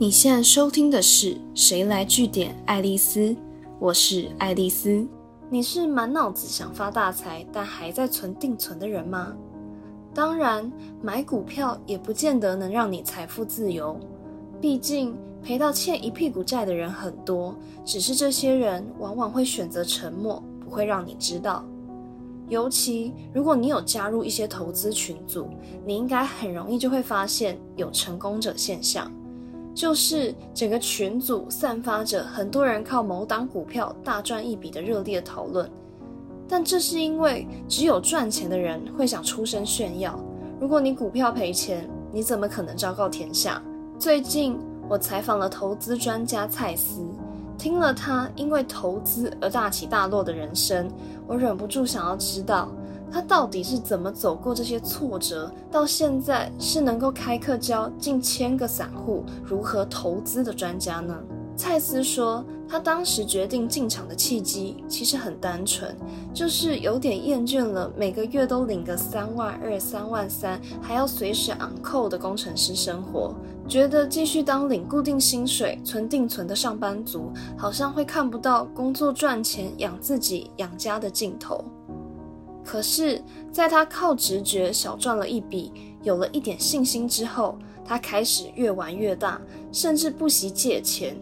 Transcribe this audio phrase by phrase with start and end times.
[0.00, 3.20] 你现在收听的是《谁来据点爱丽丝》，
[3.78, 5.06] 我是爱丽丝。
[5.50, 9.36] 你是满脑子想发大财，但还在存定存的人吗？
[10.14, 14.00] 当然，买股票也不见得能让你财富自由。
[14.58, 17.54] 毕竟，赔到欠一屁股债的人很多，
[17.84, 21.62] 只是这些人往往会选择沉默，不会让你知道。
[22.48, 25.50] 尤其如果你有加入一些投资群组，
[25.84, 29.12] 你应该很容易就会发现有成功者现象，
[29.74, 35.70] 就是整个群组散发着很多人靠某档股票大赚一笔的热烈讨论。
[36.48, 40.18] 但这是因为只有赚钱的人会想出声炫耀。
[40.60, 43.62] 如果你股票赔钱，你怎么可能昭告天下？
[43.98, 44.58] 最近
[44.88, 47.06] 我采访了投资专家蔡司。
[47.56, 50.90] 听了他因为投资而大起大落的人生，
[51.26, 52.72] 我忍不住想要知道
[53.12, 61.16] 他到底是怎么走过这些挫折，到现在是能够开课教近千个散户如何投资的专家呢？
[61.56, 65.94] 蔡司说，他当时决定进场的契机其实很单纯，
[66.32, 73.34] 就是有点厌倦了每个月都领个三万二、三万三，还要随时昂扣的工程师生活，
[73.68, 81.62] 觉得继续当领固定薪水、存定存的上班族，好像会看不到工作赚钱养自己、养家的尽头。
[82.64, 83.22] 可是，
[83.52, 85.72] 在他靠直觉小赚了一笔，
[86.02, 89.40] 有了一点信心之后，他开始越玩越大，
[89.72, 91.16] 甚至不惜借钱。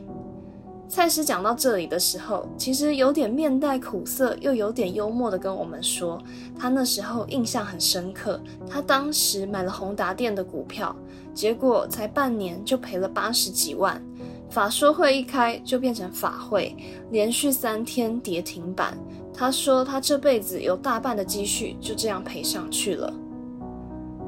[0.91, 6.19] 蔡司讲到这里的时候，其实有点面带苦涩，又有点幽默的跟我们说，
[6.59, 8.41] 他那时候印象很深刻。
[8.67, 10.97] 他当时买了宏达电的股票，
[11.35, 14.03] 结果才半年就赔了八十几万。
[14.49, 16.75] 法说会一开就变成法会，
[17.11, 18.97] 连续三天跌停板。
[19.39, 23.13] 他说他这辈子有大半的积蓄就这样赔上去了。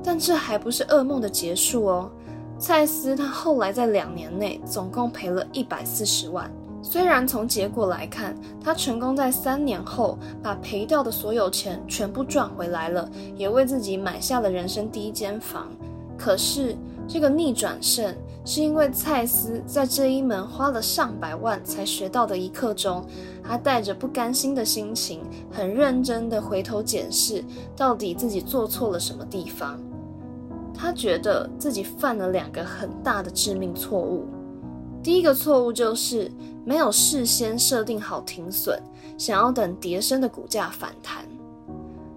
[0.05, 2.09] 但这还不是噩梦的结束哦。
[2.61, 6.49] 蔡司他后来在两年内总共赔了一百四十万。
[6.81, 15.67] 虽然从结果来看，他成功在三年后把赔掉的所有钱全部赚回来了，也为自己买下了人生第一间房。
[16.17, 16.77] 可是
[17.09, 18.15] 这个逆转胜，
[18.53, 23.07] 是因为蔡司在这一门花了上百万才学到的一课中，
[23.45, 25.21] 他带着不甘心的心情，
[25.53, 27.45] 很认真的回头检视，
[27.77, 29.81] 到底自己做错了什么地方。
[30.75, 34.27] 他觉得自己犯了两个很大的致命错误。
[35.01, 36.29] 第一个错误就是
[36.65, 38.83] 没有事先设定好停损，
[39.17, 41.25] 想要等跌升的股价反弹。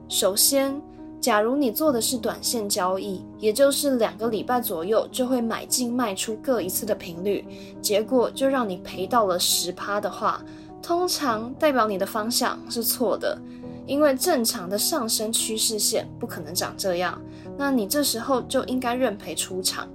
[0.09, 0.81] 首先，
[1.23, 7.45] 假如你做的是短线交易，也就是两个礼拜左右就会买进卖出各一次的频率，
[7.81, 10.43] 结果就让你赔到了十趴的话，
[10.81, 13.39] 通常代表你的方向是错的。
[13.85, 17.17] 因为正常的上升趋势线不可能长这样，
[17.57, 19.87] 那你这时候就应该认赔出场。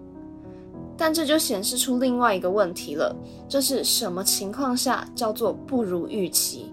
[0.97, 3.15] 但这就显示出另外一个问题了，
[3.47, 6.73] 这是什么情况下叫做不如预期？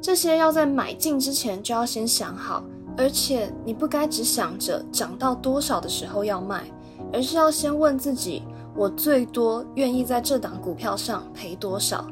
[0.00, 2.64] 这些要在买进之前就要先想好，
[2.96, 6.64] 而且你不该只想着涨到多少的时候要卖，
[7.12, 8.42] 而是要先问自己：
[8.74, 12.06] 我最多愿意在这档股票上赔多少？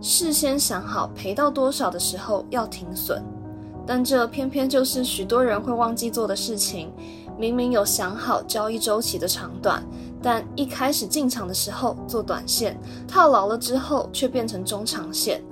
[0.00, 3.22] 事先想好赔到多少的时候要停损。
[3.86, 6.92] 但这偏偏就是许多人会忘记做的事情。
[7.36, 9.84] 明明有想好交易周期的长短，
[10.22, 15.42] 但一开始进场的时候做短线，套牢了之后却变成中长线。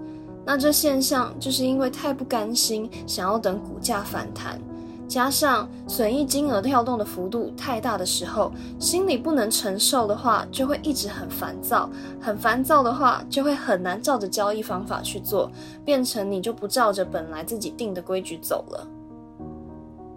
[0.44, 4.60] 那这现象就是因为太不甘心，想要等股价反弹。
[5.08, 11.90] 加上损益金额跳动的幅度太大的时候，心里不能承受的话，就会一直很烦躁。
[12.18, 15.50] 很烦躁的话，就会很难照着交易方法去做，
[15.84, 18.88] 变成你就不照着本来自己定的规矩走了。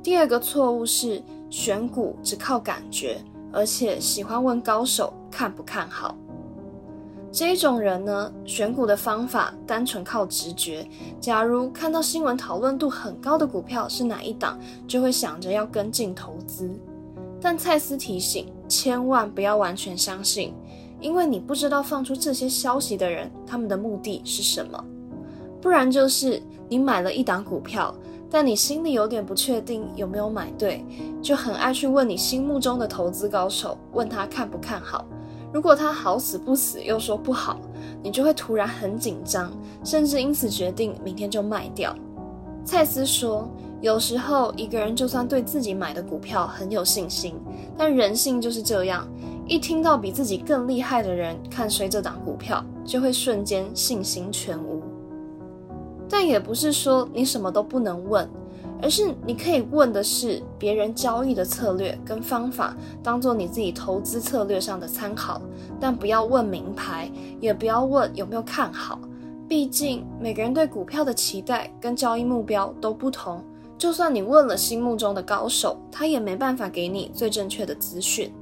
[0.02, 3.22] 第二个错误是选股只靠感觉，
[3.52, 6.16] 而且喜欢问高手看不看好。
[7.35, 10.88] 这一种人呢，选股的方法单纯靠直觉。
[11.19, 14.57] 假如看到新闻讨论度很高的股票是哪一档，
[14.88, 16.72] 就会想着要跟进投资。
[17.41, 20.53] 但蔡司提醒，千万不要完全相信，
[21.01, 24.81] 因为你不知道放出这些消息的人他们的目的是什么。
[25.61, 27.93] 不然就是你买了一档股票，
[28.31, 30.85] 但你心里有点不确定有没有买对，
[31.22, 35.05] 就很爱去问你心目中的投资高手，问他看不看好。
[35.55, 37.57] 如果他好死不死又说不好，
[38.03, 39.49] 你就会突然很紧张，
[39.85, 41.96] 甚至因此决定明天就卖掉。
[42.66, 43.47] 蔡司说，
[43.79, 47.35] 有时候一个人就算对自己买的股票很有信心，
[47.78, 49.07] 但人性就是这样，
[49.47, 54.84] 一听到比自己更厉害的人看衰这档股票，就会瞬间信心全无。
[56.09, 58.29] 但也不是说你什么都不能问，
[58.82, 65.42] 而是你可以问的是别人交易的策略跟方法，当做你自己投资策略上的参考，
[65.80, 69.00] 但不要问名牌，也不要问有没有看好。
[69.48, 73.44] 毕竟每个人对股票的期待跟交易目标都不同，
[73.78, 78.34] 就算你问了心目中的高手，他也没办法给你最正确的资讯。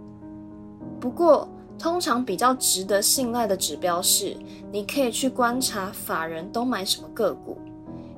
[1.00, 1.48] 不过，
[1.78, 4.38] 通常比较值得信赖的指标是，
[4.72, 7.58] 你可以去观察法人都买什么个股，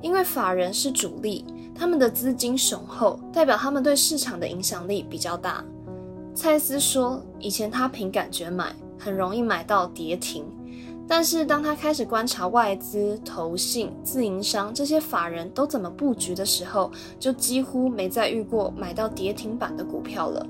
[0.02, 1.44] 因为法人是主力。
[1.78, 5.62] 他们的资金雄厚，代表他们对市场的影响力比较大。
[6.34, 10.44] 蔡司说，以前他凭感觉买，很容易买到跌停。
[11.06, 16.90] 但是当他开始观察外资、投信、自营商这些法人都怎么布局的时候，
[17.20, 20.46] 就几乎没再遇过买到跌停板的股票了。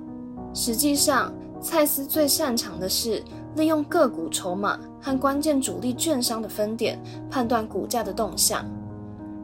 [0.54, 3.20] 实际上，蔡司最擅长的是
[3.56, 8.64] 利用个股筹码和关键主力券商的分点，判断股价的动向。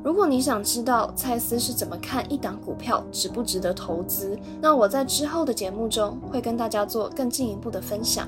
[0.04, 8.26] 如果你想知道蔡司是怎么看一档股票值不值得投资，那我在之后的节目中会跟大家做更进一步的分享。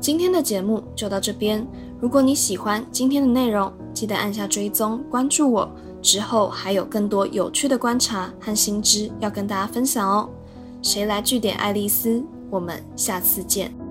[0.00, 1.66] 今天的节目就到这边，
[2.00, 5.70] 如果你喜欢今天的内容，记得按下追踪关注我，
[6.00, 10.28] 之后还有更多有趣的观察和新知要跟大家分享哦。
[10.80, 12.24] 谁来据点爱丽丝？
[12.50, 13.81] 我们下次见。